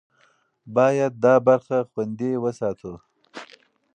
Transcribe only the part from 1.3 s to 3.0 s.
برخه خوندي وساتو.